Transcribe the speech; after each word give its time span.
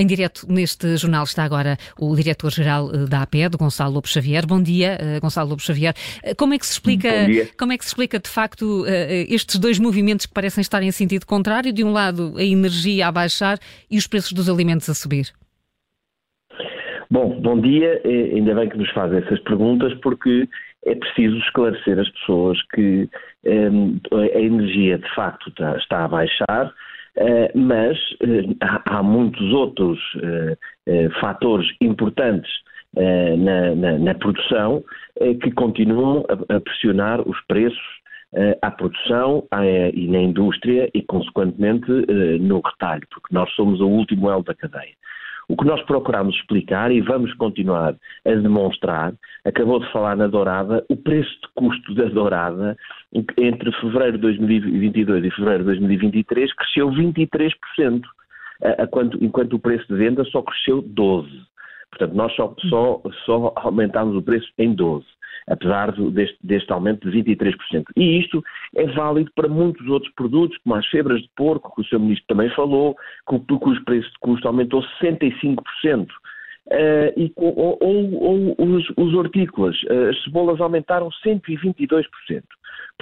Em 0.00 0.06
direto 0.06 0.50
neste 0.50 0.96
jornal 0.96 1.24
está 1.24 1.44
agora 1.44 1.76
o 2.00 2.16
diretor-geral 2.16 2.88
eh, 2.90 3.06
da 3.06 3.20
APED, 3.20 3.58
Gonçalo 3.58 3.92
Lopes 3.92 4.12
Xavier. 4.12 4.46
Bom 4.46 4.62
dia, 4.62 4.96
eh, 4.98 5.20
Gonçalo 5.20 5.50
Lopes 5.50 5.66
Xavier. 5.66 5.92
Eh, 6.24 6.34
como 6.34 6.54
é 6.54 6.58
que 6.58 6.64
se 6.64 6.72
explica, 6.72 7.10
como 7.58 7.72
é 7.72 7.76
que 7.76 7.84
se 7.84 7.90
explica 7.90 8.18
de 8.18 8.30
facto 8.30 8.86
estes 9.28 9.58
dois 9.58 9.78
movimentos 9.78 10.24
que 10.24 10.32
parecem 10.32 10.62
estar 10.62 10.82
em 10.82 10.90
sentido 10.90 11.26
contrário? 11.26 11.70
De 11.70 11.84
um 11.84 11.92
lado, 11.92 12.32
a 12.38 12.42
energia 12.42 13.08
a 13.08 13.12
baixar 13.12 13.58
e 13.90 13.98
os 13.98 14.06
preços 14.06 14.32
dos 14.32 14.48
alimentos 14.48 14.88
a 14.88 14.94
subir. 14.94 15.26
Bom, 17.10 17.38
bom 17.38 17.60
dia. 17.60 18.00
Ainda 18.02 18.54
bem 18.54 18.70
que 18.70 18.78
nos 18.78 18.90
fazem 18.92 19.18
essas 19.18 19.40
perguntas, 19.40 19.92
porque 20.00 20.48
é 20.86 20.94
preciso 20.94 21.36
esclarecer 21.40 21.98
as 21.98 22.08
pessoas 22.08 22.58
que 22.74 23.06
a 23.46 24.40
energia 24.40 24.96
de 24.96 25.14
facto 25.14 25.50
está, 25.50 25.76
está 25.76 26.04
a 26.06 26.08
baixar 26.08 26.72
mas 27.54 27.98
eh, 28.22 28.44
há, 28.86 29.02
muitos 29.02 29.52
outros 29.52 29.98
eh, 30.86 31.08
fatores 31.20 31.66
importantes 31.80 32.50
na, 33.38 33.74
na, 33.76 33.98
na, 33.98 34.14
produção 34.14 34.82
que 35.40 35.52
continuam 35.52 36.24
a, 36.28 36.56
a, 36.56 36.60
pressionar 36.60 37.20
os 37.20 37.40
preços 37.46 38.00
à 38.62 38.70
produção 38.72 39.46
e 39.94 40.08
na 40.08 40.18
indústria 40.18 40.90
e, 40.92 41.00
consequentemente, 41.02 41.88
no 42.40 42.60
retalho, 42.60 43.06
porque 43.12 43.32
nós 43.32 43.48
somos 43.54 43.80
o 43.80 43.86
último 43.86 44.28
elo 44.28 44.42
da 44.42 44.54
cadeia. 44.54 44.94
O 45.50 45.56
que 45.56 45.66
nós 45.66 45.82
procuramos 45.82 46.36
explicar 46.36 46.92
e 46.92 47.00
vamos 47.00 47.34
continuar 47.34 47.96
a 48.24 48.30
demonstrar, 48.30 49.12
acabou 49.44 49.80
de 49.80 49.90
falar 49.90 50.16
na 50.16 50.28
dourada, 50.28 50.84
o 50.88 50.96
preço 50.96 51.28
de 51.28 51.48
custo 51.56 51.92
da 51.96 52.04
dourada 52.04 52.76
entre 53.12 53.72
fevereiro 53.80 54.16
de 54.16 54.22
2022 54.22 55.24
e 55.24 55.30
fevereiro 55.30 55.64
de 55.64 55.70
2023 55.70 56.52
cresceu 56.54 56.90
23%, 56.90 58.02
enquanto 59.20 59.54
o 59.54 59.58
preço 59.58 59.86
de 59.88 59.94
venda 59.94 60.24
só 60.26 60.42
cresceu 60.42 60.82
12%. 60.82 61.26
Portanto, 61.90 62.14
nós 62.14 62.32
só, 62.36 62.54
só, 62.68 63.02
só 63.26 63.52
aumentámos 63.56 64.16
o 64.16 64.22
preço 64.22 64.46
em 64.56 64.74
12% 64.76 65.02
apesar 65.50 65.92
deste, 65.92 66.38
deste 66.42 66.72
aumento 66.72 67.10
de 67.10 67.22
23%. 67.22 67.56
E 67.96 68.20
isto 68.20 68.42
é 68.76 68.86
válido 68.86 69.30
para 69.34 69.48
muitos 69.48 69.86
outros 69.88 70.12
produtos, 70.14 70.56
como 70.58 70.76
as 70.76 70.86
febras 70.86 71.20
de 71.20 71.30
porco, 71.36 71.74
que 71.74 71.82
o 71.82 71.84
Sr. 71.84 71.98
Ministro 71.98 72.26
também 72.28 72.48
falou, 72.50 72.96
cujo 73.26 73.84
preço 73.84 74.08
de 74.08 74.18
custo 74.20 74.46
aumentou 74.46 74.82
65%. 75.02 76.08
Uh, 76.66 77.10
e, 77.16 77.32
ou, 77.34 77.78
ou, 77.80 78.54
ou 78.60 78.76
os, 78.76 78.88
os, 78.96 79.14
hortícolas, 79.14 79.76
uh, 79.84 80.10
as 80.10 80.22
cebolas 80.22 80.60
aumentaram 80.60 81.08
122%. 81.26 82.04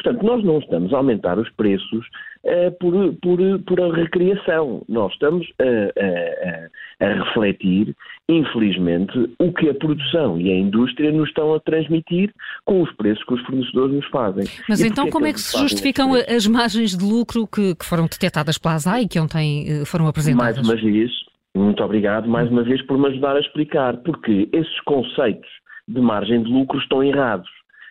Portanto, 0.02 0.24
nós 0.24 0.44
não 0.44 0.58
estamos 0.58 0.92
a 0.92 0.98
aumentar 0.98 1.38
os 1.38 1.50
preços 1.50 2.06
uh, 2.44 2.70
por, 2.78 2.92
por, 3.20 3.38
por 3.66 3.80
a 3.80 3.94
recriação. 3.94 4.82
Nós 4.88 5.12
estamos 5.12 5.46
a, 5.58 7.04
a, 7.04 7.06
a, 7.06 7.24
refletir, 7.24 7.94
infelizmente, 8.28 9.12
o 9.38 9.52
que 9.52 9.69
a 9.69 9.74
produção 9.74 10.41
e 10.41 10.52
a 10.52 10.56
indústria 10.56 11.10
nos 11.10 11.28
estão 11.28 11.54
a 11.54 11.60
transmitir 11.60 12.32
com 12.64 12.82
os 12.82 12.92
preços 12.92 13.24
que 13.24 13.34
os 13.34 13.42
fornecedores 13.42 13.96
nos 13.96 14.06
fazem. 14.06 14.44
Mas 14.69 14.80
e 14.80 14.86
então, 14.86 15.10
como 15.10 15.26
é 15.26 15.32
que 15.32 15.41
se 15.41 15.58
justificam 15.58 16.12
as 16.14 16.46
margens 16.46 16.96
de 16.96 17.04
lucro 17.04 17.46
que, 17.46 17.74
que 17.74 17.84
foram 17.84 18.04
detectadas 18.04 18.56
pela 18.56 18.74
ASAI 18.74 19.02
e 19.02 19.08
que 19.08 19.19
ontem 19.19 19.84
foram 19.84 20.06
apresentadas? 20.06 20.56
Mais 20.56 20.69
uma 20.69 20.91
vez, 20.91 21.10
muito 21.56 21.82
obrigado 21.82 22.28
mais 22.28 22.48
uma 22.50 22.62
vez 22.62 22.80
por 22.82 22.96
me 22.96 23.08
ajudar 23.08 23.36
a 23.36 23.41
explicar, 23.41 23.96
porque 23.98 24.48
esses 24.52 24.80
conceitos 24.82 25.48
de 25.88 26.00
margem 26.00 26.42
de 26.42 26.50
lucro 26.52 26.78
estão 26.78 27.02
errados. 27.02 27.48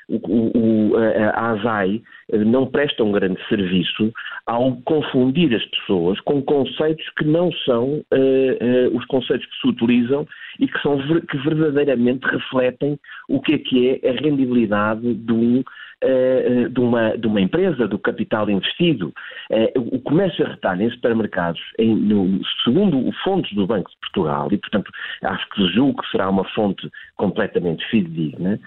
O, 0.09 0.93
o, 0.93 0.95
a 0.95 1.51
ASAI 1.51 2.01
não 2.45 2.65
presta 2.65 3.03
um 3.03 3.11
grande 3.11 3.37
serviço 3.49 4.13
ao 4.45 4.77
confundir 4.85 5.53
as 5.53 5.65
pessoas 5.65 6.19
com 6.21 6.41
conceitos 6.41 7.05
que 7.17 7.25
não 7.25 7.51
são 7.65 7.95
uh, 7.95 8.03
uh, 8.13 8.97
os 8.97 9.05
conceitos 9.05 9.45
que 9.45 9.61
se 9.61 9.67
utilizam 9.67 10.25
e 10.59 10.67
que, 10.67 10.81
são, 10.81 10.97
que 10.97 11.37
verdadeiramente 11.37 12.25
refletem 12.25 12.97
o 13.27 13.41
que 13.41 13.53
é 13.55 13.57
que 13.57 13.99
é 14.01 14.09
a 14.09 14.13
rendibilidade 14.13 15.13
de 15.13 15.33
um 15.33 15.63
uh, 16.03 16.69
de, 16.69 16.79
uma, 16.79 17.17
de 17.17 17.27
uma 17.27 17.41
empresa, 17.41 17.87
do 17.87 17.97
capital 17.99 18.49
investido. 18.49 19.13
Uh, 19.49 19.95
o 19.95 19.99
comércio 20.01 20.45
a 20.45 20.49
retalho 20.49 20.83
em 20.83 20.89
supermercados, 20.91 21.61
em, 21.79 21.95
no, 21.95 22.41
segundo 22.63 23.11
fontes 23.23 23.53
do 23.55 23.65
Banco 23.65 23.89
de 23.89 23.97
Portugal, 23.97 24.47
e 24.51 24.57
portanto 24.57 24.91
acho 25.23 25.49
que 25.49 25.67
julgo 25.73 26.01
que 26.01 26.11
será 26.11 26.29
uma 26.29 26.43
fonte 26.49 26.89
completamente 27.15 27.85
fidedigna, 27.89 28.59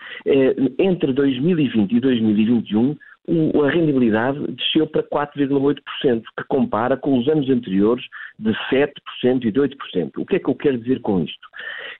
entre 0.78 1.12
2020 1.12 1.92
e 1.92 2.00
2021 2.00 2.96
a 3.28 3.70
rendibilidade 3.70 4.40
desceu 4.52 4.86
para 4.86 5.02
4,8%, 5.02 6.22
que 6.36 6.44
compara 6.48 6.96
com 6.96 7.18
os 7.18 7.28
anos 7.28 7.48
anteriores 7.48 8.04
de 8.38 8.50
7% 8.72 9.44
e 9.44 9.52
de 9.52 9.60
8%. 9.60 10.10
O 10.18 10.26
que 10.26 10.36
é 10.36 10.38
que 10.38 10.48
eu 10.48 10.54
quero 10.54 10.78
dizer 10.78 11.00
com 11.00 11.20
isto? 11.20 11.48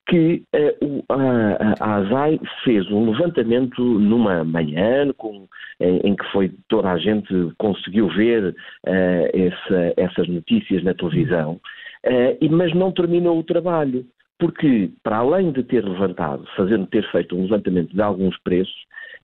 Que 0.08 0.42
uh, 0.54 1.04
a, 1.08 1.74
a 1.84 1.94
ASAI 1.96 2.40
fez 2.64 2.90
um 2.90 3.10
levantamento 3.10 3.82
numa 3.82 4.42
manhã 4.42 5.12
com, 5.16 5.46
em, 5.78 5.98
em, 5.98 6.16
que 6.16 6.24
foi 6.32 6.50
toda 6.68 6.90
a 6.90 6.98
gente 6.98 7.32
conseguiu 7.58 8.08
ver 8.08 8.48
uh, 8.48 8.54
essa, 8.86 9.94
essas 9.96 10.26
notícias 10.26 10.82
na 10.82 10.94
televisão, 10.94 11.60
uh, 12.06 12.50
mas 12.50 12.74
não 12.74 12.90
terminou 12.90 13.38
o 13.38 13.44
trabalho 13.44 14.04
porque, 14.40 14.90
para 15.02 15.18
além 15.18 15.52
de 15.52 15.62
ter 15.62 15.84
levantado, 15.84 16.44
fazendo 16.56 16.86
ter 16.86 17.08
feito 17.12 17.36
um 17.36 17.42
levantamento 17.42 17.94
de 17.94 18.02
alguns 18.02 18.36
preços, 18.38 18.74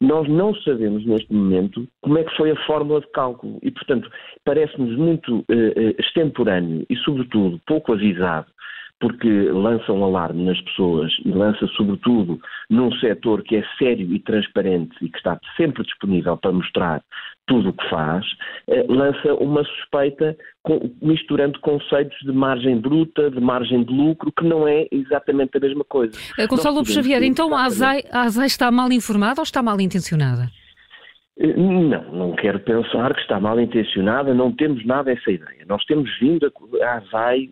nós 0.00 0.28
não 0.28 0.54
sabemos 0.56 1.04
neste 1.06 1.32
momento 1.32 1.88
como 2.02 2.18
é 2.18 2.24
que 2.24 2.36
foi 2.36 2.50
a 2.50 2.66
fórmula 2.66 3.00
de 3.00 3.10
cálculo. 3.12 3.58
E, 3.62 3.70
portanto, 3.70 4.10
parece-nos 4.44 4.96
muito 4.96 5.38
uh, 5.38 5.94
extemporâneo 5.98 6.84
e, 6.88 6.96
sobretudo, 6.96 7.58
pouco 7.66 7.94
avisado 7.94 8.46
porque 8.98 9.28
lança 9.28 9.92
um 9.92 10.04
alarme 10.04 10.44
nas 10.44 10.60
pessoas 10.62 11.12
e 11.24 11.30
lança, 11.30 11.66
sobretudo, 11.76 12.40
num 12.70 12.90
setor 12.92 13.42
que 13.42 13.56
é 13.56 13.64
sério 13.78 14.10
e 14.12 14.18
transparente 14.18 14.96
e 15.02 15.10
que 15.10 15.18
está 15.18 15.38
sempre 15.56 15.82
disponível 15.82 16.36
para 16.36 16.52
mostrar 16.52 17.02
tudo 17.46 17.70
o 17.70 17.72
que 17.72 17.88
faz, 17.88 18.24
eh, 18.68 18.84
lança 18.88 19.34
uma 19.34 19.64
suspeita 19.64 20.36
misturando 21.00 21.60
conceitos 21.60 22.18
de 22.22 22.32
margem 22.32 22.80
bruta, 22.80 23.30
de 23.30 23.40
margem 23.40 23.84
de 23.84 23.92
lucro, 23.92 24.32
que 24.32 24.44
não 24.44 24.66
é 24.66 24.86
exatamente 24.90 25.56
a 25.56 25.60
mesma 25.60 25.84
coisa. 25.84 26.12
Eh, 26.38 26.46
Gonçalo 26.46 26.76
Lopes 26.76 26.92
Xavier, 26.92 27.22
então 27.22 27.54
a 27.54 27.64
ASAI, 27.64 28.02
a 28.10 28.22
ASAI 28.22 28.46
está 28.46 28.70
mal 28.70 28.90
informada 28.90 29.40
ou 29.40 29.44
está 29.44 29.62
mal 29.62 29.80
intencionada? 29.80 30.50
Eh, 31.38 31.54
não, 31.56 32.12
não 32.12 32.32
quero 32.32 32.58
pensar 32.60 33.14
que 33.14 33.20
está 33.20 33.38
mal 33.38 33.60
intencionada, 33.60 34.34
não 34.34 34.50
temos 34.50 34.84
nada 34.84 35.12
essa 35.12 35.30
ideia. 35.30 35.64
Nós 35.68 35.84
temos 35.84 36.10
vindo, 36.18 36.46
a, 36.46 36.86
a 36.86 36.96
ASAI 36.96 37.48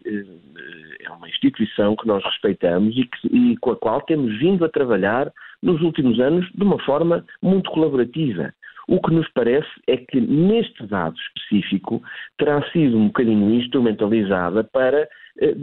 é 1.04 1.10
uma 1.10 1.28
instituição 1.28 1.94
que 1.94 2.06
nós 2.06 2.24
respeitamos 2.24 2.96
e, 2.96 3.04
que, 3.04 3.28
e 3.28 3.56
com 3.58 3.70
a 3.70 3.76
qual 3.76 4.00
temos 4.00 4.36
vindo 4.38 4.64
a 4.64 4.68
trabalhar 4.68 5.32
nos 5.62 5.80
últimos 5.82 6.18
anos 6.18 6.50
de 6.52 6.62
uma 6.62 6.78
forma 6.80 7.24
muito 7.40 7.70
colaborativa. 7.70 8.52
O 8.86 9.00
que 9.00 9.12
nos 9.12 9.28
parece 9.32 9.68
é 9.86 9.96
que 9.96 10.20
neste 10.20 10.86
dado 10.86 11.16
específico 11.16 12.02
terá 12.38 12.62
sido 12.70 12.98
um 12.98 13.06
bocadinho 13.06 13.54
instrumentalizada 13.54 14.62
para, 14.64 15.08
eh, 15.40 15.54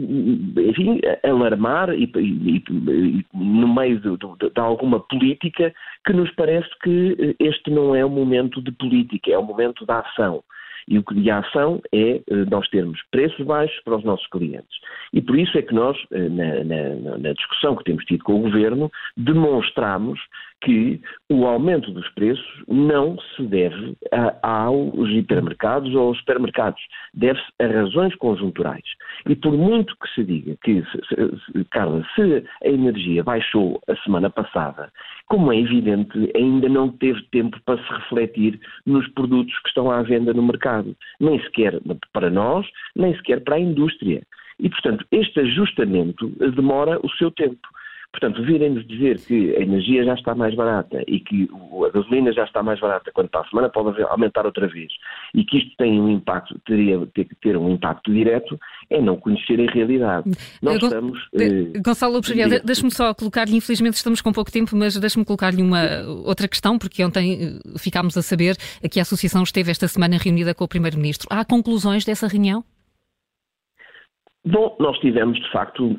enfim, 0.68 1.00
alarmar 1.22 1.90
e, 1.94 2.10
e, 2.16 2.56
e 2.56 3.26
no 3.32 3.72
meio 3.72 4.00
de, 4.00 4.16
de, 4.16 4.50
de, 4.50 4.60
alguma 4.60 5.00
política 5.00 5.72
que 6.04 6.12
nos 6.12 6.30
parece 6.32 6.68
que 6.82 7.36
este 7.38 7.70
não 7.70 7.94
é 7.94 8.04
o 8.04 8.10
momento 8.10 8.60
de 8.60 8.72
política, 8.72 9.30
é 9.30 9.38
o 9.38 9.44
momento 9.44 9.86
da 9.86 10.00
ação. 10.00 10.42
E 10.88 10.98
o 10.98 11.04
que 11.04 11.14
de 11.14 11.30
ação 11.30 11.80
é 11.92 12.16
eh, 12.16 12.22
nós 12.50 12.68
termos 12.68 13.00
preços 13.10 13.44
baixos 13.46 13.78
para 13.84 13.96
os 13.96 14.04
nossos 14.04 14.26
clientes. 14.28 14.78
E 15.12 15.20
por 15.20 15.38
isso 15.38 15.56
é 15.56 15.62
que 15.62 15.74
nós, 15.74 15.96
eh, 16.10 16.28
na, 16.28 16.64
na, 16.64 17.18
na 17.18 17.32
discussão 17.32 17.76
que 17.76 17.84
temos 17.84 18.04
tido 18.04 18.24
com 18.24 18.34
o 18.34 18.42
Governo, 18.42 18.90
demonstramos 19.16 20.18
que 20.62 21.00
o 21.28 21.44
aumento 21.44 21.90
dos 21.90 22.08
preços 22.10 22.64
não 22.68 23.16
se 23.18 23.42
deve 23.42 23.96
a, 24.12 24.64
aos 24.66 25.10
hipermercados 25.10 25.94
ou 25.94 26.08
aos 26.08 26.18
supermercados, 26.18 26.80
deve-se 27.12 27.46
a 27.60 27.66
razões 27.66 28.14
conjunturais. 28.16 28.84
E 29.28 29.34
por 29.34 29.52
muito 29.52 29.94
que 29.96 30.08
se 30.14 30.24
diga 30.24 30.56
que, 30.62 30.82
Carla, 31.70 32.04
se 32.14 32.44
a 32.64 32.68
energia 32.68 33.24
baixou 33.24 33.80
a 33.88 33.96
semana 33.96 34.30
passada, 34.30 34.90
como 35.26 35.52
é 35.52 35.58
evidente, 35.58 36.30
ainda 36.36 36.68
não 36.68 36.88
teve 36.88 37.22
tempo 37.30 37.58
para 37.64 37.82
se 37.82 37.92
refletir 37.92 38.60
nos 38.86 39.06
produtos 39.08 39.58
que 39.60 39.68
estão 39.68 39.90
à 39.90 40.02
venda 40.02 40.32
no 40.32 40.42
mercado, 40.42 40.71
nem 41.20 41.40
sequer 41.42 41.80
para 42.12 42.30
nós, 42.30 42.66
nem 42.96 43.14
sequer 43.16 43.42
para 43.42 43.56
a 43.56 43.60
indústria. 43.60 44.22
E, 44.58 44.68
portanto, 44.68 45.04
este 45.10 45.40
ajustamento 45.40 46.28
demora 46.54 46.98
o 47.04 47.10
seu 47.10 47.30
tempo. 47.30 47.68
Portanto, 48.12 48.42
virem-nos 48.44 48.86
dizer 48.86 49.18
que 49.20 49.56
a 49.56 49.60
energia 49.60 50.04
já 50.04 50.14
está 50.14 50.34
mais 50.34 50.54
barata 50.54 51.02
e 51.06 51.18
que 51.18 51.48
a 51.86 51.90
gasolina 51.90 52.30
já 52.32 52.44
está 52.44 52.62
mais 52.62 52.78
barata 52.78 53.10
quando 53.12 53.30
para 53.30 53.40
a 53.40 53.48
semana 53.48 53.70
pode 53.70 54.02
aumentar 54.02 54.44
outra 54.44 54.68
vez 54.68 54.92
e 55.34 55.42
que 55.44 55.58
isto 55.58 55.74
tem 55.78 55.98
um 55.98 56.10
impacto, 56.10 56.60
teria 56.66 57.04
ter 57.14 57.24
que 57.24 57.34
ter 57.36 57.56
um 57.56 57.70
impacto 57.70 58.12
direto, 58.12 58.58
é 58.90 59.00
não 59.00 59.16
conhecer 59.16 59.58
a 59.66 59.72
realidade. 59.72 60.30
Nós 60.60 60.78
Gon 60.78 60.86
estamos. 60.86 61.28
Eh, 61.34 61.80
Gonçalo 61.84 62.14
Lopes 62.14 62.34
deixe-me 62.62 62.90
só 62.90 63.14
colocar-lhe, 63.14 63.56
infelizmente 63.56 63.94
estamos 63.94 64.20
com 64.20 64.30
pouco 64.30 64.52
tempo, 64.52 64.76
mas 64.76 64.98
deixe-me 64.98 65.24
colocar-lhe 65.24 65.62
uma 65.62 65.82
outra 66.26 66.46
questão, 66.46 66.78
porque 66.78 67.02
ontem 67.02 67.58
eh, 67.64 67.78
ficámos 67.78 68.16
a 68.18 68.22
saber 68.22 68.56
que 68.90 68.98
a 68.98 69.02
Associação 69.02 69.42
esteve 69.42 69.70
esta 69.70 69.88
semana 69.88 70.18
reunida 70.18 70.54
com 70.54 70.64
o 70.64 70.68
Primeiro-Ministro. 70.68 71.28
Há 71.30 71.44
conclusões 71.46 72.04
dessa 72.04 72.28
reunião? 72.28 72.62
Bom, 74.44 74.76
nós 74.78 74.98
tivemos, 74.98 75.38
de 75.38 75.52
facto, 75.52 75.96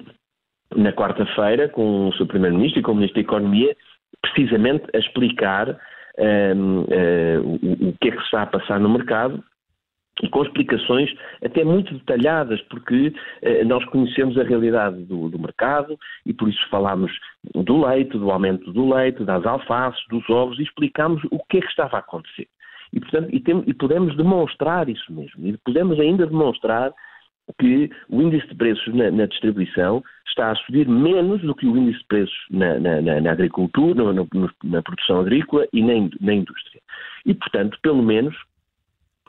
na 0.75 0.92
quarta-feira, 0.92 1.70
com 1.70 2.10
o 2.10 2.14
seu 2.14 2.25
Primeiro-Ministro 2.25 2.80
e 2.80 2.84
com 2.84 2.92
o 2.92 2.96
Ministro 2.96 3.22
da 3.22 3.28
Economia, 3.28 3.75
precisamente 4.22 4.86
a 4.94 5.00
explicar 5.00 5.78
um, 6.18 6.81
uh, 6.81 7.42
o, 7.44 7.90
o 7.90 7.98
que 8.00 8.10
é 8.10 8.12
que 8.12 8.22
está 8.24 8.44
a 8.44 8.48
passar 8.48 8.80
no 8.80 8.90
mercado 8.90 9.44
e 10.22 10.30
com 10.30 10.44
explicações 10.44 11.12
até 11.44 11.64
muito 11.64 11.94
detalhadas, 11.96 12.62
porque 12.64 13.14
eh, 13.42 13.64
nós 13.64 13.84
conhecemos 13.86 14.38
a 14.38 14.44
realidade 14.44 15.04
do, 15.06 15.28
do, 15.28 15.40
mercado 15.40 15.98
e 16.24 16.31
por 16.31 16.48
isso 16.48 16.70
falámos 16.70 17.12
do 17.56 17.84
leite, 17.84 18.18
do 18.18 18.30
aumento 18.30 18.72
do 18.72 18.94
leite, 18.94 19.24
das 19.24 19.44
alfaces, 19.44 20.00
dos 20.10 20.30
ovos 20.30 20.60
e 20.60 20.64
explicámos 20.64 21.24
o 21.31 21.40
que 21.50 21.58
é 21.58 21.62
que 21.62 21.68
estava 21.68 21.98
a 21.98 22.00
acontecer. 22.00 22.48
E, 22.94 23.00
portanto, 23.00 23.30
e, 23.34 23.40
tem, 23.40 23.64
e 23.66 23.74
podemos 23.74 24.16
demonstrar 24.16 24.88
isso 24.88 25.12
mesmo. 25.12 25.48
E 25.48 25.58
podemos 25.58 26.00
ainda 26.00 26.28
demonstrar 26.28 26.94
que 27.60 27.90
o 28.10 28.22
índice 28.22 28.48
de 28.48 28.56
preços 28.56 28.94
na, 28.94 29.12
na, 29.12 29.25
distribuição 29.25 30.04
está 30.28 30.51
a 30.51 30.56
subir 30.56 30.88
menos 30.88 31.42
do 31.42 31.54
que 31.54 31.66
o 31.66 31.78
índice 31.78 32.00
de 32.00 32.06
preços 32.07 32.45
na, 32.50 32.80
na, 32.80 33.01
na 33.22 33.31
agricultura, 33.31 34.04
na 34.63 34.81
produção 34.81 35.19
agrícola 35.19 35.68
e 35.74 35.84
na 35.84 36.34
indústria. 36.34 36.81
E, 37.25 37.34
portanto, 37.34 37.78
pelo 37.81 38.01
menos, 38.01 38.36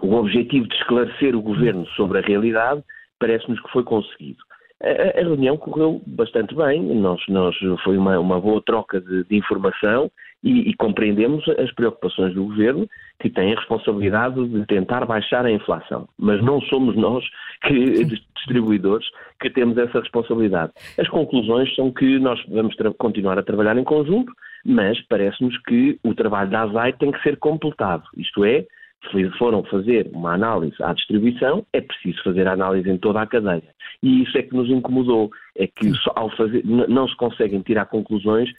o 0.01 0.15
objetivo 0.15 0.67
de 0.69 0.75
esclarecer 0.77 1.37
o 1.37 1.43
governo 1.43 1.87
sobre 1.89 2.19
a 2.19 2.23
realidade 2.23 2.83
parece-nos 3.19 3.61
que 3.61 3.73
foi 3.73 3.83
conseguido. 3.83 4.43
A, 4.83 5.19
a, 5.19 5.23
reunião 5.23 5.57
correu 5.57 6.03
bastante 6.07 6.55
bem, 6.55 6.83
nós, 6.83 7.21
nós 7.29 7.57
foi 7.83 7.97
uma, 7.97 8.19
uma 8.19 8.41
boa 8.41 8.63
troca 8.63 9.01
de, 9.01 9.25
de 9.25 9.37
informação 9.37 10.11
e, 10.45 10.71
e, 10.71 10.75
compreendemos 10.75 11.43
as 11.59 11.73
preocupações 11.73 12.35
do 12.35 12.45
governo, 12.45 12.87
que 13.19 13.31
tem 13.31 13.53
a 13.53 13.57
responsabilidade 13.57 14.47
de 14.47 14.67
tentar 14.67 15.07
baixar 15.07 15.47
a 15.47 15.51
inflação. 15.51 16.07
Mas 16.19 16.45
não 16.45 16.61
somos 16.63 16.95
nós, 16.95 17.25
que, 17.63 18.05
distribuidores, 18.37 19.07
que 19.41 19.49
temos 19.49 19.79
essa 19.79 20.01
responsabilidade. 20.01 20.73
As 20.99 21.09
conclusões 21.09 21.75
são 21.75 21.91
que 21.91 22.19
nós 22.19 22.39
vamos 22.49 22.77
continuar 22.99 23.39
a 23.39 23.43
trabalhar 23.43 23.77
em 23.79 23.85
conjunto, 23.85 24.31
mas 24.65 25.01
parece-nos 25.09 25.57
que 25.63 25.99
o 26.05 26.15
trabalho 26.15 26.51
da 26.51 26.63
ASAI 26.63 26.93
tem 26.93 27.11
que 27.11 27.23
ser 27.23 27.39
completado. 27.39 28.05
Isto 28.17 28.45
é, 28.45 28.67
se 29.11 29.31
foram 29.39 29.63
fazer 29.65 30.11
uma 30.13 30.35
análise 30.35 30.77
à 30.83 30.93
distribuição, 30.93 31.65
é 31.73 31.81
preciso 31.81 32.23
fazer 32.23 32.47
a 32.47 32.53
análise 32.53 32.91
em 32.91 32.99
toda 32.99 33.21
a 33.21 33.27
cadeia. 33.27 33.63
E 34.03 34.23
isso 34.23 34.37
é 34.37 34.43
que 34.43 34.55
nos 34.55 34.69
incomodou, 34.69 35.31
é 35.57 35.67
que 35.67 35.93
ao 36.15 36.31
fazer, 36.37 36.63
não 36.65 37.09
se 37.09 37.17
conseguem 37.17 37.61
tirar 37.63 37.87
conclusões 37.87 38.51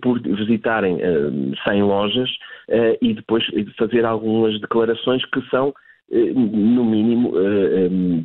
por 0.00 0.20
visitarem 0.20 0.96
uh, 0.96 1.56
100 1.64 1.82
lojas 1.82 2.30
uh, 2.68 2.98
e 3.00 3.14
depois 3.14 3.44
fazer 3.78 4.04
algumas 4.04 4.60
declarações 4.60 5.24
que 5.26 5.40
são 5.50 5.68
uh, 5.68 6.34
no 6.34 6.84
mínimo 6.84 7.32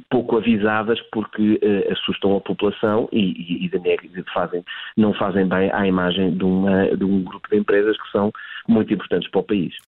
pouco 0.10 0.38
avisadas 0.38 1.00
porque 1.12 1.60
assustam 1.92 2.38
a 2.38 2.42
população 2.42 3.10
e, 3.12 3.66
e, 3.66 3.66
e 3.66 4.24
fazem, 4.34 4.64
não 4.98 5.14
fazem 5.14 5.48
bem 5.48 5.72
à 5.72 5.86
imagem 5.88 6.32
de, 6.36 6.44
uma, 6.44 6.96
de 6.96 7.04
um 7.04 7.24
grupo 7.24 7.48
de 7.50 7.58
empresas 7.58 7.98
que 8.02 8.12
são 8.12 8.32
muito 8.68 8.94
importantes 8.94 9.30
para 9.30 9.42
o 9.42 9.44
país. 9.44 9.74